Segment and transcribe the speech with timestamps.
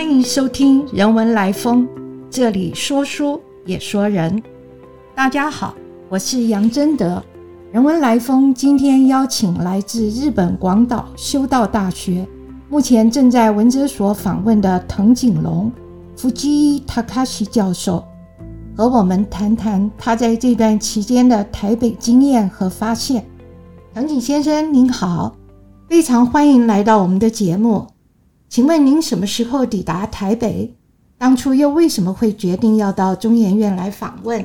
[0.00, 1.86] 欢迎收听《人文来风》，
[2.30, 4.42] 这里说书也说人。
[5.14, 5.74] 大家好，
[6.08, 7.22] 我是杨真德。
[7.70, 12.26] 人文来风今天邀请来自日本广岛修道大学，
[12.70, 15.70] 目前正在文哲所访问的藤井龙
[16.16, 18.02] 福基塔卡西教授，
[18.74, 23.22] 和我们谈谈他在这段期间的台北经验和发现。
[23.92, 25.36] 藤井先生您好，
[25.90, 27.86] 非常欢迎来到我们的节目。
[28.50, 30.74] 请问您什么时候抵达台北？
[31.16, 34.44] 当初又为什么会决定要到中研院来访问？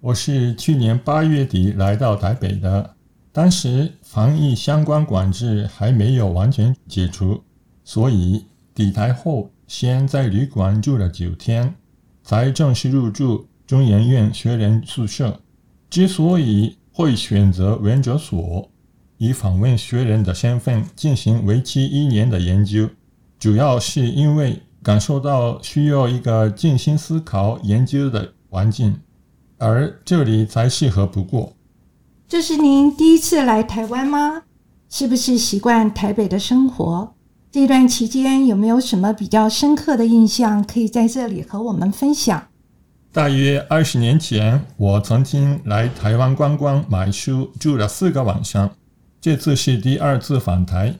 [0.00, 2.96] 我是去年八月底来到台北的，
[3.30, 7.40] 当时防疫相关管制还没有完全解除，
[7.84, 11.72] 所以抵台后先在旅馆住了九天，
[12.24, 15.40] 才正式入住中研院学人宿舍。
[15.88, 18.68] 之所以会选择文哲所，
[19.18, 22.88] 以访问学人的身份进行为期一年的研究，
[23.38, 28.98] 主要是因为感受到需要一个静心思考、研究的环境，
[29.58, 31.52] 而这里才适合不过。
[32.28, 34.42] 这是您第一次来台湾吗？
[34.88, 37.14] 是不是习惯台北的生活？
[37.50, 42.48] 这段期间有没有什么比较深刻的印象可以在这里和我们分享？
[43.12, 48.70] 大约二十年前，我曾经来台湾观光、买书，住了四个晚上。
[49.26, 50.94] 这次是第二次访台。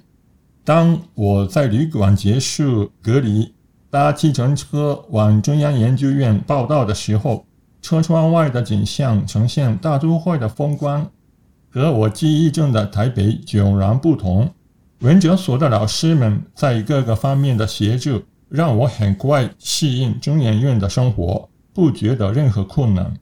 [0.64, 3.54] 当我在旅馆结束隔离，
[3.88, 7.46] 搭计程车往中央研究院报道的时候，
[7.80, 11.08] 车窗外的景象呈现大都会的风光，
[11.70, 14.52] 和我记忆中的台北迥然不同。
[15.02, 23.14] 文哲所的老师们在各个方面的协助，让我很快适应中研院的生活，不觉得任何困难。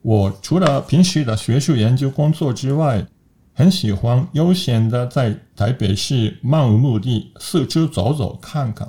[0.00, 3.04] 我除了平时的学术研究工作之外，
[3.54, 8.88] 很喜欢悠闲的在台北市漫无目的四处走走看看，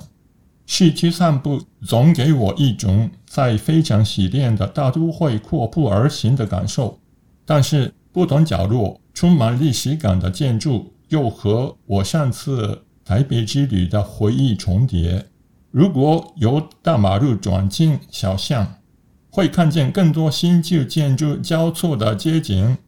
[0.64, 6.98] 市区散步总给我一种在非常洗练的大都会阔步而行的感受。
[7.44, 15.26] 但是不同角落充满历史感的建筑又和我上次台北之旅的回忆重叠。
[15.70, 18.66] 如果由大马路转进小巷，
[19.28, 22.78] 会看见更多新旧建筑交错的街景。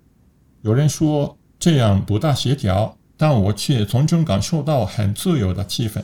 [0.63, 1.37] 有人说。
[1.59, 6.03] 这样不大协调，但我却从中感受到很自由的气氛。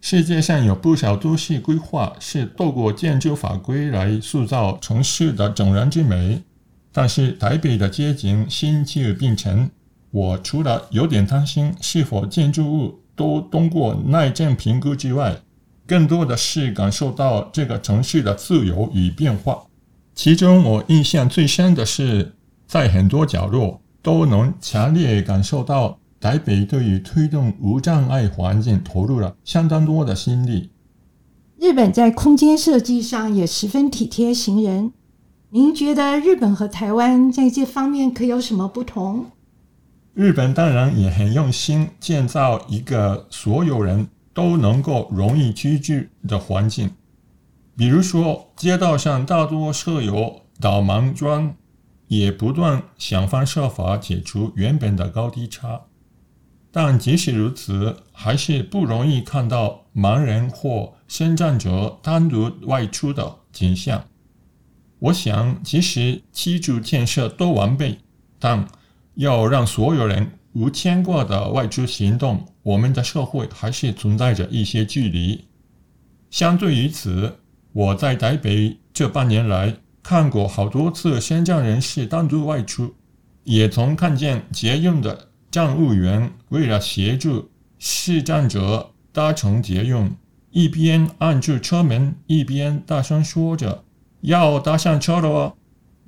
[0.00, 6.42] 世界上有不少都市规划是透过建筑法规来塑造城市的整然之美，
[6.92, 9.68] 但是台北的街景新旧并存。
[10.10, 15.36] 我除了有点担心是否建筑物都通过耐震评估之外，
[15.86, 19.64] 更多的是感受到这个城市的自由与变化。
[20.14, 22.34] 其中我印象最深的是，
[22.66, 23.80] 在很多角落。
[24.02, 30.70] 都能强烈感受到台北对于推动无障碍环境投入了相当多的心力。
[31.58, 34.92] 日本在空间设计上也十分体贴行人。
[35.50, 39.26] 您觉得日本和台湾在这方面可有什么不同？
[40.14, 46.90] 日本当然也很用心建造一个所有人都能够容易居住的环境，
[47.76, 51.54] 比如说街道上大多设有导盲桩。
[52.08, 55.82] 也不断想方设法解除原本的高低差，
[56.72, 64.04] 但即使如此，还是不容易看到盲人或身障者单独外出的景象。
[64.98, 67.98] 我想，即使基础建设都完备，
[68.38, 68.66] 但
[69.14, 75.44] 要让所有人无牵挂的外出行动，我们的社会还是存在着一些距离。
[76.30, 77.38] 相对于此，
[77.72, 79.76] 我在台北这半年来。
[80.08, 82.94] 看过好多次身障人士单独外出，
[83.44, 90.10] 也曾看见捷运的站务员为了协助视障者搭乘捷运，
[90.50, 93.84] 一边按住车门，一边大声说着
[94.24, 95.54] “要搭上车了”，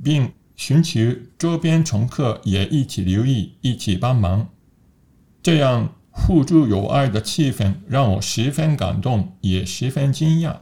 [0.03, 0.99] 并寻求
[1.37, 4.49] 周边乘客也一起留意，一起帮忙。
[5.43, 10.61] 这样互助友爱的气氛让我十分感动，也十分惊讶。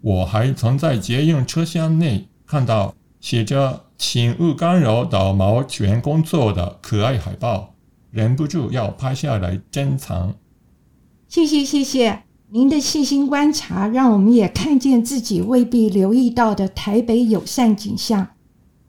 [0.00, 2.28] 我还曾在捷运车厢内。
[2.52, 7.72] 看到写着“请勿干扰导盲犬工作”的可爱海报，
[8.10, 10.34] 忍不住要拍下来珍藏。
[11.28, 18.28] 谢谢谢谢您的细心观察，让我们也看见自己未必留意到的台北友善景象。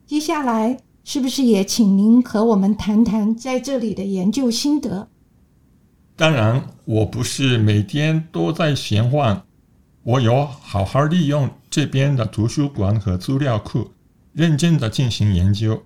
[0.04, 5.08] 接下来是不是也请您和我们谈谈在这里的研究心得？
[6.14, 9.46] 当然，我不是每天都在闲晃。
[10.04, 13.90] 我有好好利用这边的图书馆和资料库，
[14.34, 15.82] 认真的进行研究。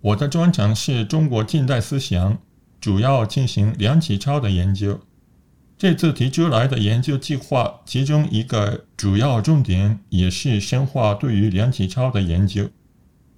[0.00, 2.38] 我的专长是中国近代思想，
[2.80, 4.98] 主要进行梁启超的研究。
[5.76, 12.70] 这次提出来的研究计划，其中一个主要重点也是深化对于梁启超的研究。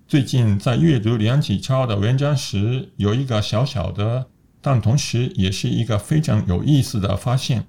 [0.07, 4.27] 最近在阅读梁启超的文章时，有一个小小的，
[4.61, 7.67] 但同时也是一个非常有意思的发现，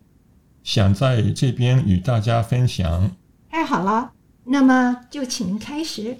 [0.65, 3.11] 想在这边与大家分享。
[3.49, 4.11] 太好了，
[4.43, 6.17] 那么就请您开始。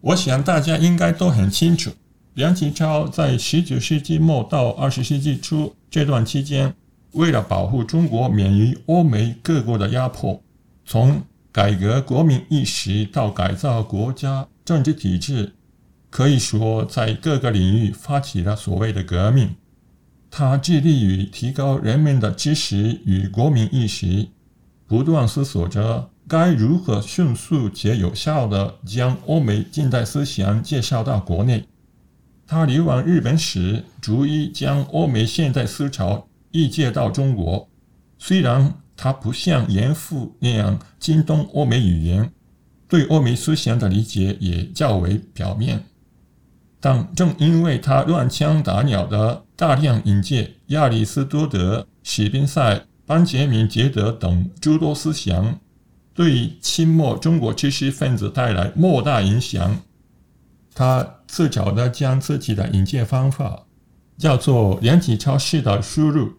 [0.00, 1.92] 我想大家应该都很清楚，
[2.34, 6.74] 梁启超在十九世纪末到二十世纪初这段期间。
[7.12, 10.42] 为了保护中国免于欧美各国的压迫，
[10.84, 11.22] 从
[11.52, 15.54] 改革国民意识到改造国家政治体制，
[16.10, 19.54] 可以说在各个领域发起了所谓的革命。
[20.38, 24.28] 他致力于提高人们的知识与国民意识，
[24.86, 31.64] 不断思索着该如何迅速且有效地将欧美近代思想介绍到国内。
[32.46, 36.28] 他流亡日本时，逐一将欧美现代思潮。
[36.50, 37.66] 译介到中国，
[38.18, 42.30] 虽然他不像严复那样精通欧美语言，
[42.86, 45.82] 对欧美思想的理解也较为表面，
[46.88, 55.58] 但正因为他乱枪打鸟的大量引介亚里士多德、史宾塞、班杰明·杰德等诸多思想，
[56.14, 59.78] 对清末中国知识分子带来莫大影响，
[60.76, 63.64] 他自找的将自己的引介方法
[64.16, 66.34] 叫做梁启超式的输入。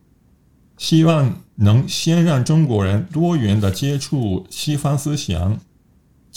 [0.77, 5.59] 希望能先让中国人多元的接触西方思想，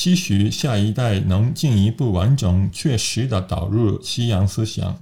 [0.00, 4.98] 期许下一代能进一步完整确实的导入西洋思想。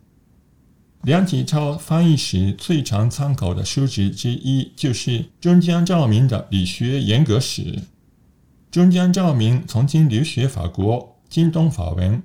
[1.02, 7.78] 梁启超翻译时最常参考的书籍之一就是中江照明的理学严格史。
[8.72, 12.20] 中江照明曾经留学法国，精通法文，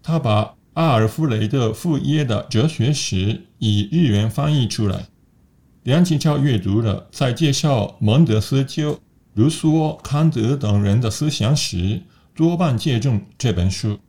[0.00, 5.06] 他把阿尔弗雷德傅耶的哲学史以日文翻译出来。
[5.82, 9.00] 梁启超阅读了在介绍蒙德斯鸠、
[9.34, 12.02] 卢梭、康德等人的思想时，
[12.42, 14.00] 多半借重这本书。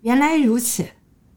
[0.00, 0.82] 原来如此，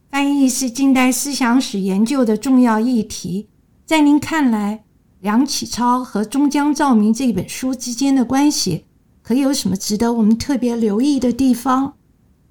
[0.10, 3.50] 翻译是近代思想史研究的重要议题。
[3.86, 4.86] 在您看来，
[5.20, 8.86] 梁启超和《终将照明》这本书之间的关系，
[9.22, 11.96] 可有什么值得我们特别留意的地方？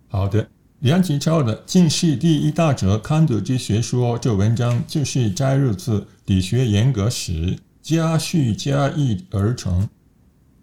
[0.08, 0.50] 好的。
[0.80, 7.32] 梁启超的《近世第一大哲康德之学说》这文章就是摘录自《理学严格史》，
[7.80, 9.88] 加序加译而成。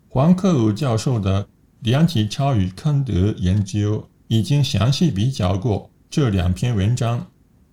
[0.07, 1.43] 黄克武教授的
[1.81, 7.27] 《梁启超与康德研究》已经详细比较过这两篇文章，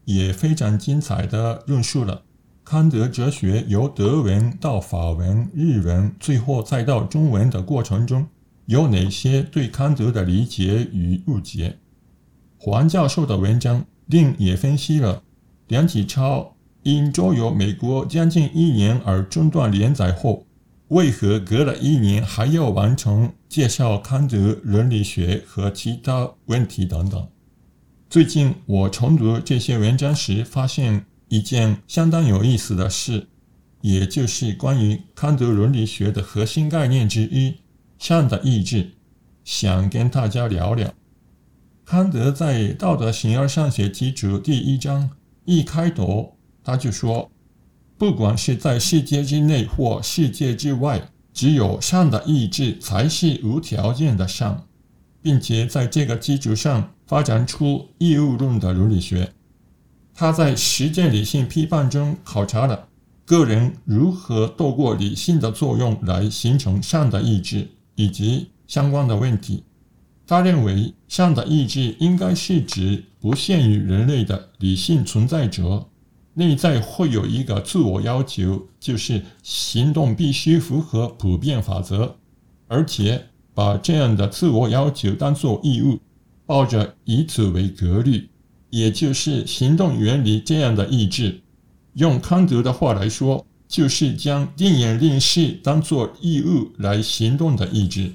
[0.05, 2.23] 也非常精彩地论述了
[2.62, 8.26] 康德哲学由德文到法文、日文，最后再到中文的过程中
[8.67, 11.79] 有哪些对康德的理解与误解。
[12.59, 15.25] 黄教授的文章另也分析了
[15.67, 16.55] 梁启超
[16.85, 20.45] 因周游美国将近一年而中断连载后，
[20.88, 27.29] 为何隔了一年还要完成介绍康德伦理学和其他问题等等。
[28.09, 33.27] 最近我重读这些文章时，发现一件相当有意思的事，
[33.81, 37.56] 也就是关于康德伦理学的核心概念之一——
[37.99, 38.93] 善的意志，
[39.43, 40.94] 想跟大家聊聊。
[41.85, 45.11] 康德在《道德形而上学基础》第一章
[45.44, 47.28] 一开头，他就说
[47.99, 54.65] ：“不管是在世界之内或世界之外，只有善的意志才是无条件的善，
[55.23, 59.33] 并且在这个基础上发展出义务论的伦理学。”
[60.15, 62.88] 他在实践理性批判中考察了
[63.26, 69.65] 个人如何透过理性的作用来形成善的意志以及相关的问题。
[70.26, 75.87] 他认为，善的意志应该是指不限于人类的理性存在者，
[76.38, 82.14] 内在会有一个自我要求，就是行动必须符合普遍法则，
[82.69, 85.99] 而且把这样的自我要求当作义务，
[86.45, 88.28] 抱着以此为格律，
[88.69, 91.40] 也就是行动原理这样的意志。
[91.95, 98.12] 用康德的话来说，就是将定眼令事当作义务来行动的意志。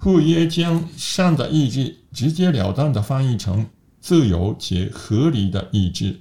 [0.00, 3.64] 傅耶将善的意志直截了当地翻译成
[4.00, 6.18] 自由且合理的意志，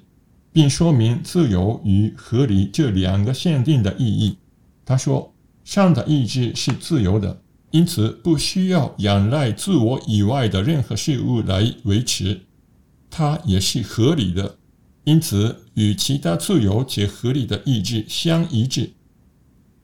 [0.55, 4.37] 并说明自由与合理这两个限定的意义。
[4.85, 5.33] 他说
[5.65, 12.37] ：“善的意志是自由的，因此不需要仰赖自我以外的任何事物来维持；
[13.09, 14.55] 它也是合理的，
[15.03, 18.93] 因此与其他自由且合理的意志相一致。”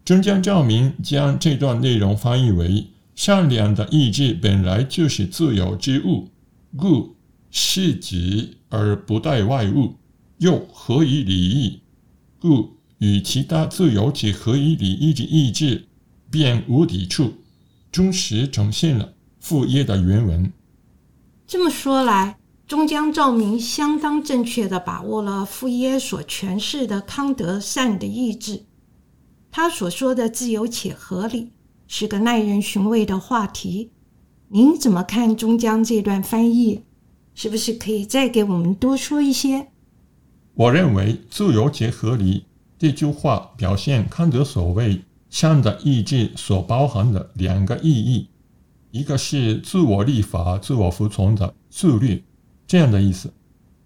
[0.06, 2.88] 中江照明将这段内容翻译为。
[3.14, 6.30] 善良的意志本来就是自由之物，
[6.78, 7.18] 故
[7.52, 9.98] 是己而不待外物；
[10.42, 11.82] 又何以礼义？
[12.40, 15.86] 故与其他自由且合于理意的意志
[16.32, 17.34] 便无抵触，
[17.92, 20.52] 忠实呈现了傅耶的原文。
[21.46, 28.64] 这么说来，中江照明相当正确的把握了傅耶所诠释的康德善的意志。
[29.52, 31.52] 他所说的自由且合理，
[31.88, 33.92] 是个耐人寻味的话题。
[34.48, 36.82] 您怎么看中江这段翻译？
[37.36, 39.68] 是不是可以再给我们多说一些？
[40.54, 42.46] 我认为“自由且合理”
[42.78, 48.28] 这句话表现康德所谓善的意志所包含的两个意义：
[48.92, 52.24] 一个是自我立法、自我服从的自律
[52.68, 53.32] 这样的意思，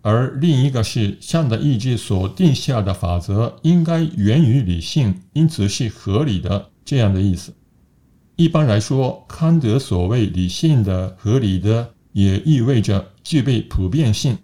[0.02, 7.54] 而另一个是善的意志所定下的法则应该源于理性，因此是合理的这样的意思。
[8.36, 14.38] 一般来说，康德所谓理性的、合理的，也意味着具备普遍性。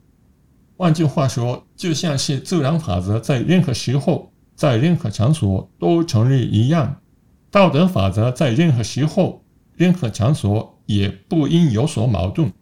[0.77, 7.01] 换句话说，就像是自然法则在任何时候、在任何场所都成立一样，
[7.49, 12.53] 道德法则在任何时候、任何场所也不应有所矛盾。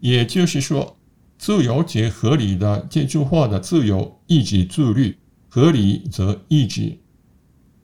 [0.00, 0.96] 也就是说，
[1.38, 5.16] 自由且合理的这句话的自由意指自律，
[5.48, 6.98] 合理则意指，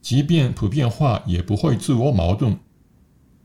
[0.02, 2.58] 即便普遍化也不会自我矛盾。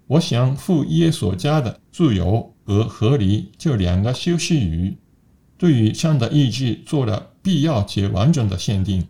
[0.08, 4.98] 我想，傅耶所加的自由和合理这两个修饰语。
[5.60, 9.06] 对于善的意志做了必要且完整的限定。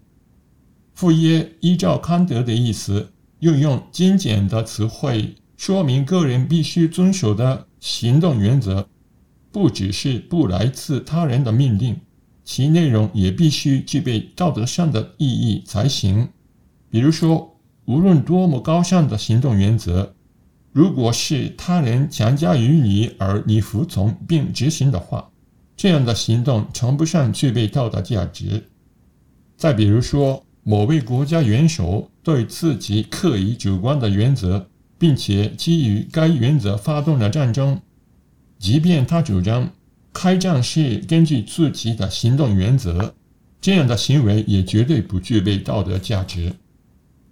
[0.96, 8.90] 傅耶依照康德的意思，运用精简的词汇，说明个人必须遵守的行动原则，
[9.52, 11.96] 不只是不来自他人的命令，
[12.44, 16.28] 其内容也必须具备道德上的意义才行。
[16.90, 20.16] 比如说，无论多么高尚的行动原则，
[20.74, 25.30] 如果是他人强加于你而你服从并执行的话，
[25.80, 28.66] 这样的行动称不上具备道德价值。
[29.56, 34.68] 再比如说，某位国家元首对自己刻意主观的原则，
[34.98, 37.80] 并且基于该原则发动了战争，
[38.58, 39.72] 即便他主张
[40.12, 43.16] 开战是根据自己的行动原则，
[43.62, 46.52] 这样的行为也绝对不具备道德价值。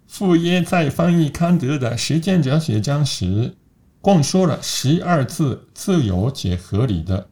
[0.08, 3.56] 傅耶在翻译康德的《实践哲学章》时，
[4.00, 7.28] 共说了十二字：自由且合理的。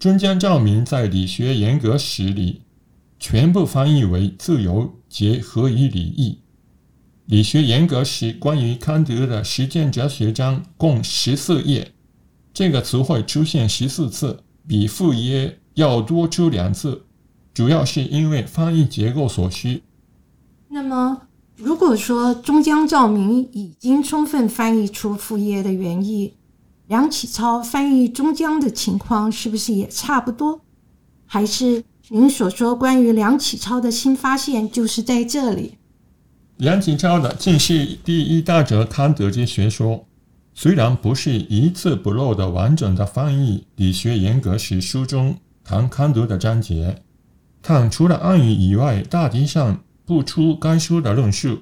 [0.00, 2.62] 中江照明在理学严格史里
[3.18, 6.38] 全部翻译为“自由结合于理义”。
[7.28, 11.92] 理学严格史关于康德的实践哲学章共十四页，
[12.54, 17.02] 这个词汇出现十四次，比副页要多出两次，
[17.52, 19.82] 主要是因为翻译结构所需。
[20.70, 26.36] 那么，如果说中江照明已经充分翻译出副页的原意，
[26.90, 30.60] 梁启超翻译中江的情况是不是也差不多？
[31.24, 35.78] 还是您所说关于梁启超的新发现就是在这里？
[36.56, 40.04] 梁启超的近世第一大哲康德之学说，
[40.52, 47.04] 虽然不是一字不漏的完整的翻译《理学严格史》书中谈康德的章节，
[47.62, 51.60] 但除了暗语以外，大体上不出该书的论述。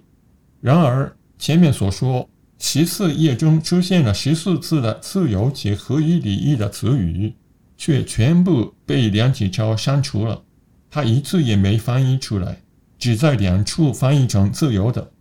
[0.63, 2.27] 然而前面所说。
[2.59, 7.35] 十四页中出现了十四次的“自由且合于礼义”的词语，
[7.77, 10.43] 却全部被梁启超删除了。
[10.91, 12.63] 他一次也没翻译出来，
[12.99, 15.13] 只在两处翻译成“自由”的，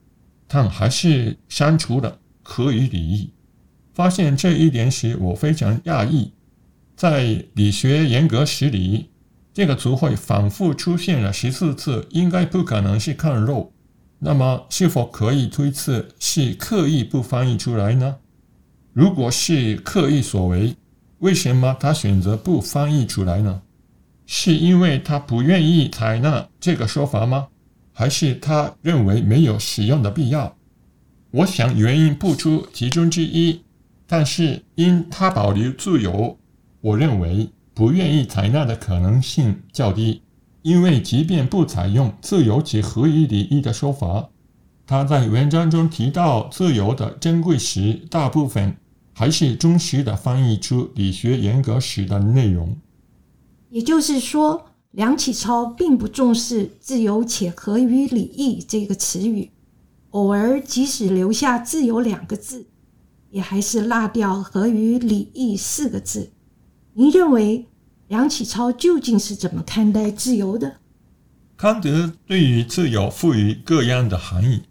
[0.47, 3.31] 但还是删除了“合于礼义”。
[3.93, 6.31] 发现这一点时，我非常讶异。
[6.95, 9.09] 在理学严格史里，
[9.53, 13.71] 这个词汇反复出现了十四次，应该不可能是看漏。
[14.19, 18.17] 那么，是否可以推测是刻意不翻译出来呢？
[18.93, 20.75] 如果是刻意所为，
[21.19, 23.61] 为什么他选择不翻译出来呢？
[24.25, 27.47] 是因为他不愿意采纳这个说法吗？
[27.93, 30.55] 还是他认为没有使用的必要？
[31.31, 33.61] 我想原因不出其中之一，
[34.07, 36.37] 但是因他保留自由，
[36.81, 40.21] 我认为不愿意采纳的可能性较低。
[40.67, 44.27] 因为即便不采用“自由且合于礼义”的说法，
[44.85, 48.75] 他在文章中提到自由的珍贵时，大部分
[49.13, 52.75] 还是忠实的翻译出理学严格史的内容。
[53.69, 59.49] 也就是说，梁启超并不重视“自由且合于礼义”这个词语，
[60.09, 62.67] 偶尔即使留下“自由”两个字，
[63.29, 66.33] 也还是落掉“合于礼义”四个字。
[66.95, 67.69] 您认为？
[68.07, 70.77] 梁启超究竟是怎么看待自由的？
[71.57, 74.61] 康德对于自由赋予各样的含义。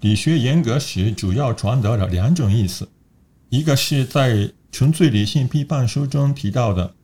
[0.00, 2.88] 理学严格史主要传达了两种意思：
[3.50, 4.34] 一个是在
[4.72, 6.94] 《纯粹理性批判》书中提到的，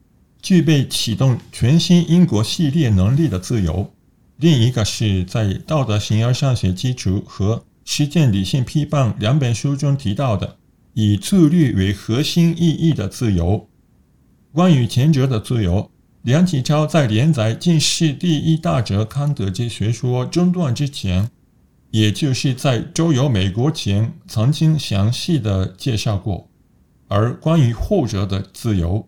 [0.40, 3.90] 具备启动全新因果系列能力的自由；
[4.38, 10.56] 另一个是在《道德形而上学基础》和《实践理性批判》两本书中提到的
[10.95, 13.68] 以自律为核心意义的自由。
[14.57, 15.91] 关于前者的自由，
[16.23, 21.31] 梁启超在连载《近世第一大哲康德之学说》中断之前，
[21.91, 26.49] 也就是在周游美国前，曾经详细的介绍过。
[27.07, 29.07] 而关于后者的自由，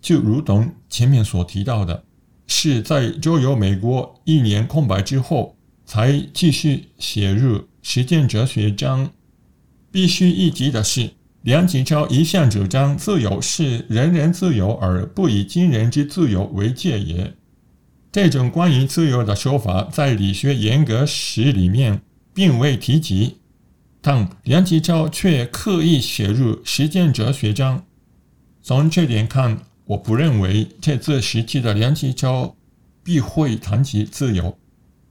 [0.00, 2.02] 就如同前面所提到的。
[2.48, 5.56] 是在周游美国一年空白之后，
[5.86, 9.08] 才继续写入实践哲学章。
[9.92, 11.10] 必须一提的是，
[11.42, 17.32] 梁启超一向主张自由是人人自由，而不以今人之自由为戒也。
[18.12, 22.02] 这种关于自由的说法，在理学严格史里面
[22.34, 23.38] 并未提及，
[24.02, 27.86] 但梁启超却刻意写入实践哲学章。
[28.62, 29.56] 从这点看，
[29.86, 32.54] 我不认为这次时期的梁启超
[33.02, 34.58] 必会谈及自由。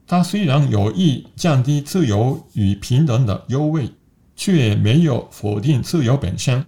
[0.05, 3.89] 他虽然有意降低自由与平等的优位，
[4.39, 6.65] 却没有否定自由本身。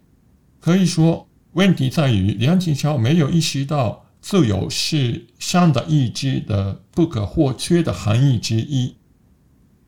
[0.59, 8.95] 可以说，问题在于梁启超没有意识到自由是上的意志的不可或缺的含义之一。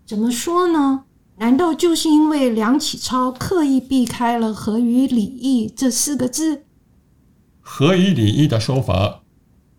[0.06, 1.04] 怎么说呢？
[1.40, 6.64] 难道就是因为梁启超刻意避开了“合于礼义”这四个字？
[7.60, 9.24] 合于礼义的说法，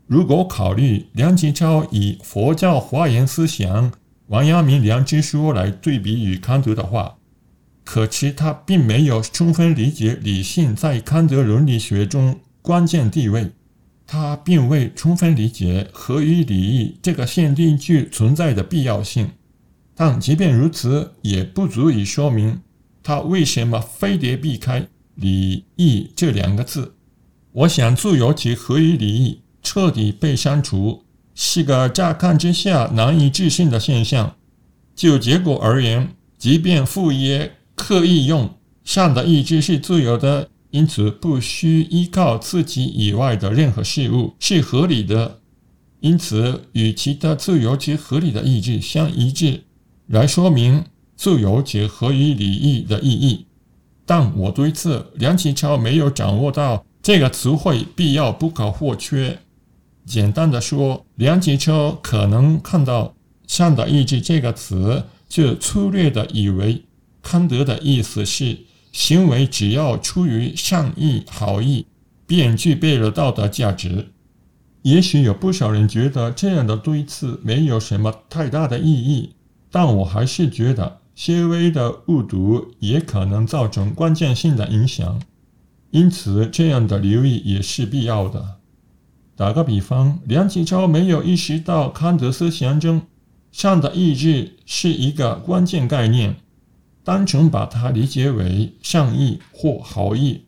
[0.06, 3.90] 如果考虑梁启超以佛教华严思想
[4.26, 7.16] 《王阳明良知说》来对比与康德的话，
[7.84, 13.50] 可其他并没有充分理解理性在康德伦理学中关键地位，
[14.06, 19.30] 他并未充分理解合于礼义这个限定句存在的必要性。
[19.94, 22.60] 但即便如此，也不足以说明
[23.02, 26.94] 他为什么非得避开“礼义”这两个字。
[27.52, 34.34] 我想，自由及合于礼义彻底被删除，是个乍看之下难以置信的现象。
[34.96, 45.40] 就结果而言，即便傅耶刻意用“善的意志是自由的，因此不需依靠自己以外的任何事物，是合理的，
[46.00, 49.62] 因此与其他自由及合理的意志相一致，
[50.06, 50.84] 来说明
[51.16, 53.46] 自由及合于礼义的意义。
[54.06, 56.84] 但我对此，梁启超没有掌握到。
[57.02, 59.38] 这个词汇必要不可或缺。
[60.06, 63.14] 简单的说，梁启超可能看到
[63.46, 66.82] “善的意志”这个词，就粗略的以为
[67.24, 68.58] 康德的意思是
[68.92, 71.86] 行为只要出于善意、好意，
[72.26, 74.10] 便具备了道德价值。
[74.82, 79.30] 也许有不少人觉得这样的对次没有什么太大的意义，
[79.70, 85.22] 但我还是觉得些微的误读也可能造成关键性的影响。
[85.90, 88.56] 因此，这样的留意也是必要的。
[89.36, 93.02] 打个比方，梁启超没有意识到康德思想中
[93.50, 96.36] “善的意志”是一个关键概念，
[97.04, 100.44] 单纯把它理解为善意或好意，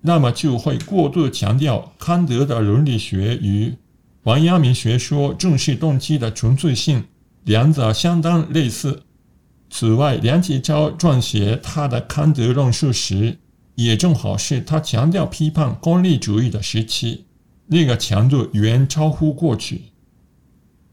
[0.00, 3.74] 那么就会过度强调康德的伦理学与
[4.22, 7.04] 王阳明学说重视动机的纯粹性，
[7.44, 9.02] 两者相当类似。
[9.68, 13.38] 此外，梁启超撰写他的康德论述时，
[13.74, 17.26] 也正好是他强调批判功利主义的时期，
[17.66, 19.82] 那个强度远超乎过去。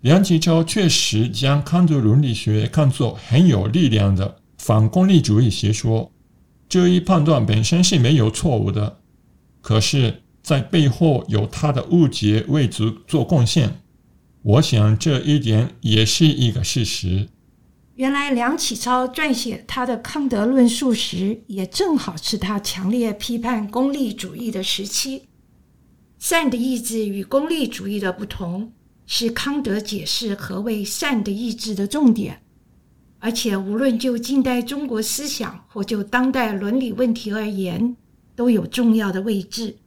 [0.02, 6.12] 梁启超确实将康德伦理学看作很有力量的反功利主义学说，
[6.68, 9.00] 这一判断本身是没有错误的。
[9.62, 13.80] 可是，在背后有他的误解为之做贡献，
[14.42, 17.30] 我想这一点也是一个事实。
[17.96, 25.30] 原来梁启超撰写他的康德论述时，也正好是他强烈批判功利主义的时期。
[26.20, 28.74] 善的意志与功利主义的不同，
[29.06, 32.42] 是康德解释何为善的意志的重点。
[33.20, 37.96] 而且，无论就近代中国思想，或就当代伦理问题而言，
[38.36, 39.78] 都有重要的位置。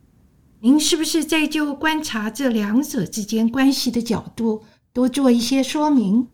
[0.60, 6.26] 您是不是在就观察这两者之间关系的角度，多做一些说明？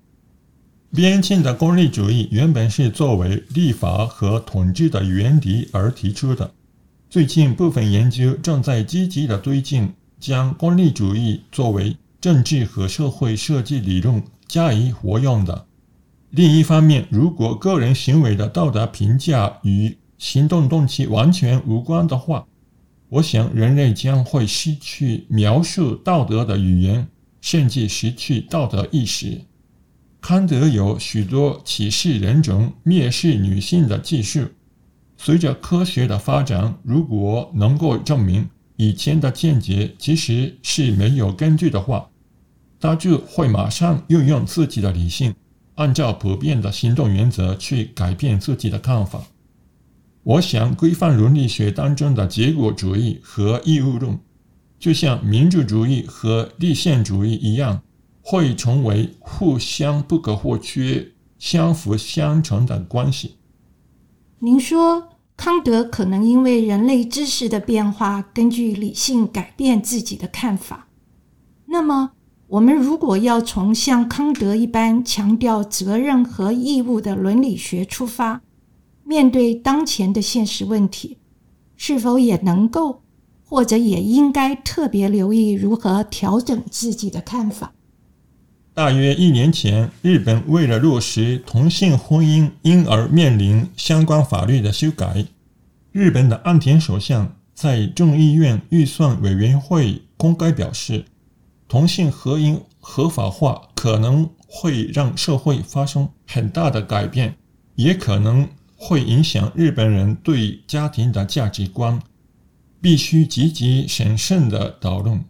[0.90, 6.54] 边境的功利主义原本是作为立法和统治的原理而提出的。
[7.10, 15.65] 最近部分研究正在积极的推进，将功利主义作为政治和社会设计理论加以活用的。
[16.36, 22.46] 另一方面，如果个人行为的道德评价与行动动机完全无关的话，
[23.08, 27.08] 我想人类将会失去描述道德的语言，
[27.40, 29.40] 甚至失去道德意识。
[30.20, 34.46] 康德有许多歧视人种、蔑视女性的技术。
[35.16, 38.46] 随着科学的发展，如果能够证明
[38.76, 42.10] 以前的见解其实是没有根据的话，
[42.78, 45.34] 他就会马上运用自己的理性，
[45.76, 49.22] 按照普遍的行动原则去改变自己的看法。
[50.22, 54.18] 我想，规范伦理学当中的结果主义和义务论，
[54.78, 57.82] 就像民主主义和立宪主义一样，
[58.20, 63.36] 会成为互相不可或缺、相辅相成的关系。
[64.40, 70.88] 您说，康德可能因为人类知识的变化，根据理性改变自己的看法。
[71.66, 72.12] 那么，
[72.48, 78.40] 我们如果要从像康德一般强调责任和义务的伦理学出发，
[79.02, 81.18] 面对当前的现实问题，
[81.76, 83.02] 是否也能够，
[83.44, 87.72] 或者也应该特别留意如何调整自己的看法？
[88.72, 95.26] 大约一年前，日本为了落实同性婚姻，因而面临相关法律的修改。
[95.90, 101.06] 日本的岸田首相在众议院预算委员会公开表示。
[101.68, 107.36] 同性合姻合法化可能会让社会发生很大的改变，
[107.74, 112.00] 也可能会影响日本人对家庭的价值观，
[112.80, 115.24] 必须积极审慎的讨论。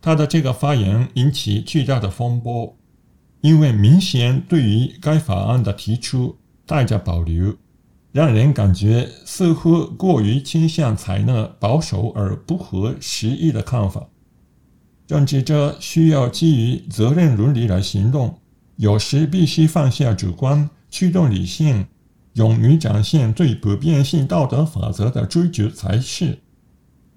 [0.00, 2.76] 他的这个发言引起巨大的风波，
[3.40, 7.54] 因为明显对于该法案的提出带着保留，
[8.10, 14.08] 让人感觉似乎过于倾向采纳保守而不合时宜的看法。
[15.08, 18.38] 政治者需要基于责任伦理来行动，
[18.76, 21.86] 有时必须放下主观，驱动理性，
[22.34, 26.40] 勇于展现对普遍性道德法则的追求才是。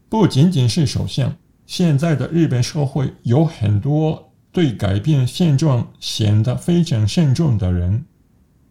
[0.08, 8.06] 不仅仅是首相，现在的日本社会有很多对改变现状显得非常慎重的人，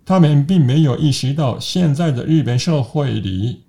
[0.07, 3.65] 他们并没有意识到，现在的日本社会里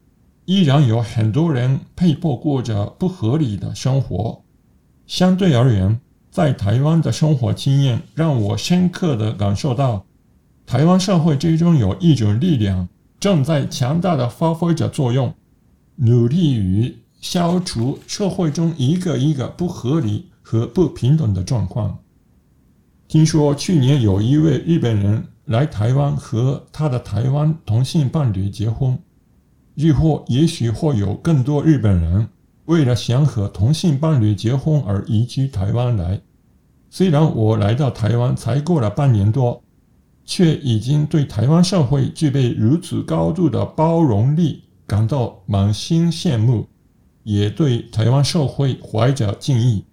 [0.45, 4.40] 依然有很多人被迫过着不合理的生活。
[5.11, 10.05] 相对而言，在台湾的生活经验让我深刻地感受到，
[10.65, 12.87] 台湾社会之中有一种力量
[13.19, 15.35] 正在强大的发挥着作用，
[15.97, 21.99] 努力于消除社会中一个一个不合理和不平等的状况。
[23.09, 28.97] 听说去年有一位日本人来台湾和他的台湾同性伴侣结婚，
[29.75, 32.29] 日后也许会有更多日本人。
[32.65, 36.21] 为了想和同性伴侣结婚而移居台湾来，
[36.89, 39.61] 虽然我来到台湾才过了半年多，
[40.25, 46.67] 却已经对台湾社会具备如此高度的包容力感到满心羡慕，
[47.23, 49.83] 也对台湾社会怀着敬意。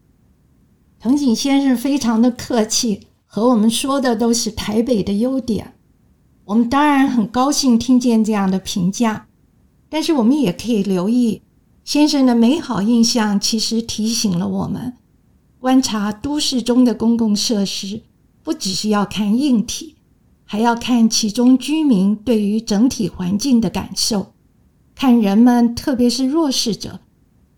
[1.00, 5.74] 藤井先生非常的客气，和我们说的都是台北的优点，
[6.44, 9.28] 我们当然很高兴听见这样的评价，
[9.88, 11.42] 但是我们也可以留意。
[11.88, 14.92] 先生的美好印象其实提醒了我们，
[15.59, 18.03] 观察都市中的公共设施，
[18.42, 19.96] 不只是要看硬体，
[20.44, 24.35] 还要看其中居民对于整体环境的感受，
[24.94, 27.01] 看人们，特别是弱势者，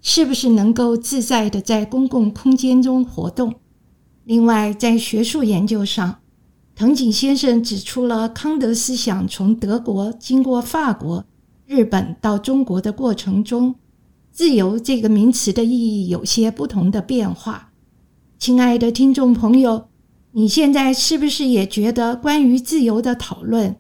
[0.01, 3.57] 是不是能够自在的在公共空间中活动。
[4.23, 6.21] 另外，在学术研究上，
[6.77, 11.25] 藤井先生指出了康德思想从德国经过法国、
[11.67, 13.75] 日本到中国的过程中。
[14.33, 17.73] 自由这个名词的意义有些不同的变化。
[18.39, 19.89] 亲爱的听众朋友，
[20.33, 23.77] 你现在是不是也觉得关于自由的讨论，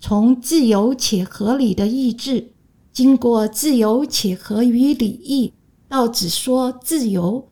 [0.00, 2.52] 从自由且合理的意志，
[2.92, 5.54] 经过自由且合于礼义，
[5.88, 7.50] 到只说自由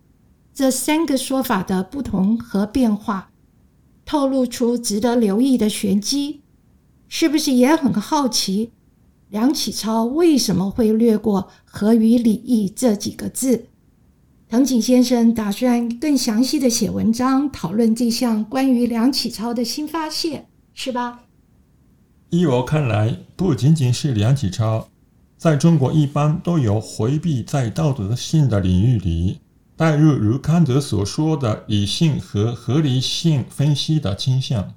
[0.54, 3.32] 这三个说法的不同和变化，
[4.06, 6.42] 透露出值得留意的玄机？
[7.08, 8.72] 是不是也很好奇？
[9.36, 13.66] 梁启超为什么会略过“合于礼义”这几个字？
[14.48, 21.24] 藤井先生打算更详细的写文章讨论这项关于梁启超的新发现，是吧？
[22.30, 24.88] 依我看来，不仅仅是梁启超，
[25.36, 29.40] 在中国一般都有回避在道德性的领域里
[29.76, 34.72] 带入如康德所说的理性和合理性分析的倾向。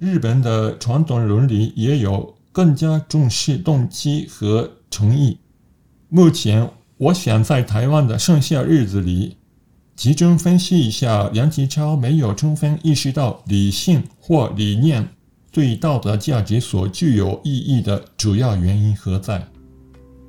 [0.00, 2.34] 日本的传统伦理也有。
[2.52, 5.38] 更加重视动机和诚意。
[6.08, 9.38] 目前，我想在台湾的剩下日子里，
[9.96, 15.08] 集中分析一下梁启超没有充分意识到理性或理念
[15.50, 19.48] 对道德价值所具有意义的主要原因何在。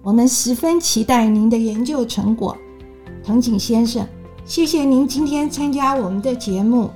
[0.02, 2.58] 我们十分期待您的研究成果，
[3.24, 4.08] 藤井先生。
[4.46, 6.92] 谢谢您今天参加我们的节目。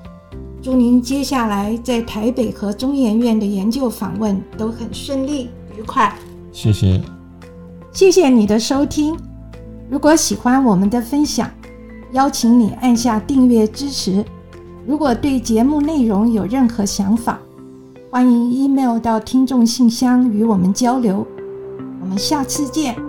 [0.68, 6.14] 祝您接下来在台北和中研院的研究访问都很顺利愉快。
[6.52, 7.02] 谢谢，
[7.94, 9.16] 谢谢你的收听。
[9.90, 11.50] 如果喜欢我们的分享，
[12.12, 14.26] 邀请你按下订阅支持，
[14.86, 17.40] 如果对节目内容有任何想法，
[18.12, 21.26] 欢迎 email 到听众信箱与我们交流。
[22.02, 23.07] 我们下次见。